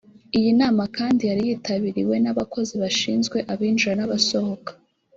Iyi 0.37 0.51
nama 0.61 0.83
kandi 0.97 1.21
yari 1.29 1.41
yitabiriwe 1.49 2.15
n’abakozi 2.23 2.73
bashinzwe 2.81 3.37
abinjira 3.53 3.93
n’abasohoka 3.97 4.71